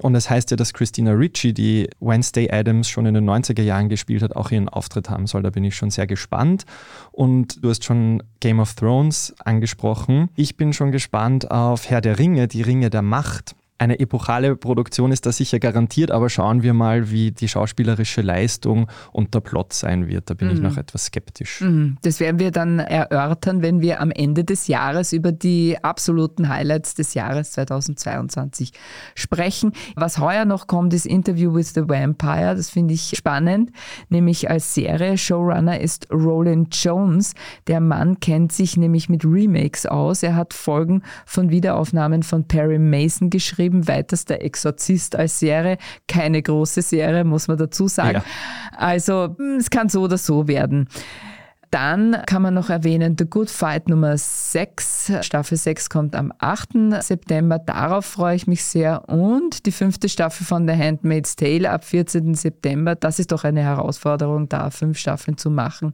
Und 0.00 0.14
es 0.14 0.30
heißt 0.30 0.50
ja, 0.50 0.56
dass 0.56 0.72
Christina 0.72 1.12
Ricci, 1.12 1.52
die 1.52 1.90
Wednesday 2.00 2.50
Adams 2.50 2.88
schon 2.88 3.06
in 3.06 3.14
den 3.14 3.28
90er 3.28 3.62
Jahren 3.62 3.88
gespielt 3.88 4.22
hat, 4.22 4.36
auch 4.36 4.50
ihren 4.50 4.68
Auftritt 4.68 5.10
haben 5.10 5.26
soll. 5.26 5.42
Da 5.42 5.50
bin 5.50 5.64
ich 5.64 5.74
schon 5.74 5.90
sehr 5.90 6.06
gespannt. 6.06 6.64
Und 7.10 7.62
du 7.64 7.70
hast 7.70 7.84
schon 7.84 8.22
Game 8.40 8.60
of 8.60 8.74
Thrones 8.74 9.34
angesprochen. 9.44 10.28
Ich 10.36 10.56
bin 10.56 10.72
schon 10.72 10.92
gespannt 10.92 11.50
auf 11.50 11.90
Herr 11.90 12.00
der 12.00 12.18
Ringe, 12.18 12.48
die 12.48 12.62
Ringe 12.62 12.90
der 12.90 13.02
Macht. 13.02 13.56
Eine 13.78 14.00
epochale 14.00 14.56
Produktion 14.56 15.12
ist 15.12 15.24
da 15.24 15.30
sicher 15.30 15.60
garantiert, 15.60 16.10
aber 16.10 16.28
schauen 16.28 16.62
wir 16.62 16.74
mal, 16.74 17.10
wie 17.10 17.30
die 17.30 17.46
schauspielerische 17.46 18.22
Leistung 18.22 18.90
und 19.12 19.34
der 19.34 19.40
Plot 19.40 19.72
sein 19.72 20.08
wird. 20.08 20.28
Da 20.28 20.34
bin 20.34 20.48
mhm. 20.48 20.54
ich 20.54 20.60
noch 20.60 20.76
etwas 20.76 21.06
skeptisch. 21.06 21.60
Mhm. 21.60 21.96
Das 22.02 22.18
werden 22.18 22.40
wir 22.40 22.50
dann 22.50 22.80
erörtern, 22.80 23.62
wenn 23.62 23.80
wir 23.80 24.00
am 24.00 24.10
Ende 24.10 24.42
des 24.42 24.66
Jahres 24.66 25.12
über 25.12 25.30
die 25.30 25.76
absoluten 25.80 26.48
Highlights 26.48 26.96
des 26.96 27.14
Jahres 27.14 27.52
2022 27.52 28.72
sprechen. 29.14 29.72
Was 29.94 30.18
heuer 30.18 30.44
noch 30.44 30.66
kommt, 30.66 30.92
ist 30.92 31.06
Interview 31.06 31.54
with 31.54 31.72
the 31.74 31.88
Vampire. 31.88 32.56
Das 32.56 32.70
finde 32.70 32.94
ich 32.94 33.12
spannend, 33.16 33.70
nämlich 34.08 34.50
als 34.50 34.74
Serie. 34.74 35.16
Showrunner 35.16 35.80
ist 35.80 36.10
Roland 36.10 36.74
Jones. 36.82 37.34
Der 37.68 37.80
Mann 37.80 38.18
kennt 38.18 38.50
sich 38.50 38.76
nämlich 38.76 39.08
mit 39.08 39.24
Remakes 39.24 39.86
aus. 39.86 40.24
Er 40.24 40.34
hat 40.34 40.52
Folgen 40.52 41.02
von 41.26 41.50
Wiederaufnahmen 41.50 42.24
von 42.24 42.42
Perry 42.48 42.80
Mason 42.80 43.30
geschrieben 43.30 43.67
geschrieben, 43.68 43.88
weitester 43.88 44.40
Exorzist 44.40 45.16
als 45.16 45.38
Serie. 45.38 45.78
Keine 46.06 46.42
große 46.42 46.82
Serie, 46.82 47.24
muss 47.24 47.48
man 47.48 47.58
dazu 47.58 47.88
sagen. 47.88 48.18
Ja. 48.18 48.24
Also 48.76 49.34
hm, 49.36 49.56
es 49.58 49.70
kann 49.70 49.88
so 49.88 50.02
oder 50.02 50.18
so 50.18 50.48
werden. 50.48 50.88
Dann 51.70 52.16
kann 52.24 52.40
man 52.40 52.54
noch 52.54 52.70
erwähnen, 52.70 53.16
The 53.18 53.26
Good 53.26 53.50
Fight 53.50 53.90
Nummer 53.90 54.16
6. 54.16 55.12
Staffel 55.20 55.58
6 55.58 55.90
kommt 55.90 56.16
am 56.16 56.32
8. 56.38 57.02
September. 57.02 57.58
Darauf 57.58 58.06
freue 58.06 58.36
ich 58.36 58.46
mich 58.46 58.64
sehr. 58.64 59.06
Und 59.06 59.66
die 59.66 59.72
fünfte 59.72 60.08
Staffel 60.08 60.46
von 60.46 60.66
The 60.66 60.74
Handmaid's 60.74 61.36
Tale 61.36 61.70
ab 61.70 61.84
14. 61.84 62.34
September. 62.34 62.94
Das 62.94 63.18
ist 63.18 63.32
doch 63.32 63.44
eine 63.44 63.60
Herausforderung, 63.60 64.48
da 64.48 64.70
fünf 64.70 64.96
Staffeln 64.96 65.36
zu 65.36 65.50
machen. 65.50 65.92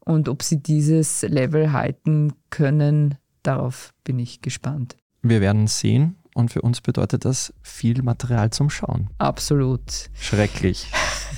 Und 0.00 0.28
ob 0.28 0.42
sie 0.42 0.62
dieses 0.62 1.22
Level 1.22 1.72
halten 1.72 2.34
können, 2.50 3.14
darauf 3.42 3.94
bin 4.04 4.18
ich 4.18 4.42
gespannt. 4.42 4.94
Wir 5.22 5.40
werden 5.40 5.68
sehen. 5.68 6.16
Und 6.34 6.52
für 6.52 6.62
uns 6.62 6.80
bedeutet 6.80 7.24
das 7.24 7.54
viel 7.62 8.02
Material 8.02 8.50
zum 8.50 8.68
Schauen. 8.68 9.08
Absolut. 9.18 10.10
Schrecklich. 10.20 10.88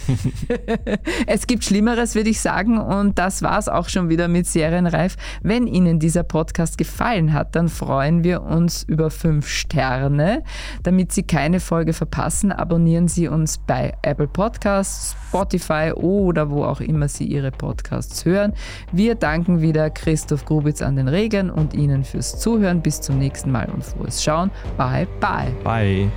es 1.26 1.46
gibt 1.46 1.64
Schlimmeres, 1.64 2.14
würde 2.14 2.30
ich 2.30 2.40
sagen. 2.40 2.78
Und 2.78 3.18
das 3.18 3.42
war 3.42 3.58
es 3.58 3.68
auch 3.68 3.88
schon 3.88 4.08
wieder 4.08 4.28
mit 4.28 4.46
Serienreif. 4.46 5.16
Wenn 5.42 5.66
Ihnen 5.66 5.98
dieser 5.98 6.22
Podcast 6.22 6.78
gefallen 6.78 7.32
hat, 7.32 7.56
dann 7.56 7.68
freuen 7.68 8.24
wir 8.24 8.42
uns 8.42 8.82
über 8.82 9.10
fünf 9.10 9.48
Sterne. 9.48 10.42
Damit 10.82 11.12
Sie 11.12 11.22
keine 11.22 11.60
Folge 11.60 11.92
verpassen, 11.92 12.52
abonnieren 12.52 13.08
Sie 13.08 13.28
uns 13.28 13.58
bei 13.58 13.94
Apple 14.02 14.28
Podcasts, 14.28 15.16
Spotify 15.28 15.92
oder 15.94 16.50
wo 16.50 16.64
auch 16.64 16.80
immer 16.80 17.08
Sie 17.08 17.24
Ihre 17.24 17.50
Podcasts 17.50 18.24
hören. 18.24 18.52
Wir 18.92 19.14
danken 19.14 19.60
wieder 19.60 19.90
Christoph 19.90 20.44
Grubitz 20.44 20.82
an 20.82 20.96
den 20.96 21.08
Regeln 21.08 21.50
und 21.50 21.74
Ihnen 21.74 22.04
fürs 22.04 22.38
Zuhören. 22.38 22.80
Bis 22.80 23.00
zum 23.00 23.18
nächsten 23.18 23.50
Mal 23.50 23.68
und 23.68 23.84
frohes 23.84 24.22
Schauen. 24.22 24.50
Bye, 24.76 25.06
bye. 25.20 25.52
Bye. 25.64 26.10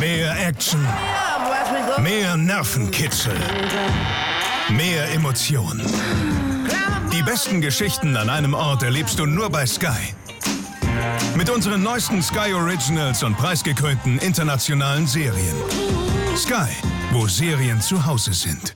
Mehr 0.00 0.48
Action. 0.48 0.80
Mehr 2.02 2.36
Nervenkitzel. 2.36 3.36
Mehr 4.70 5.12
Emotionen. 5.12 5.86
Die 7.12 7.22
besten 7.22 7.60
Geschichten 7.60 8.16
an 8.16 8.28
einem 8.28 8.54
Ort 8.54 8.82
erlebst 8.82 9.18
du 9.18 9.26
nur 9.26 9.50
bei 9.50 9.66
Sky. 9.66 10.14
Mit 11.36 11.50
unseren 11.50 11.82
neuesten 11.82 12.22
Sky 12.22 12.52
Originals 12.54 13.22
und 13.22 13.36
preisgekrönten 13.36 14.18
internationalen 14.18 15.06
Serien. 15.06 15.56
Sky, 16.36 16.70
wo 17.12 17.26
Serien 17.26 17.80
zu 17.80 18.04
Hause 18.04 18.32
sind. 18.32 18.74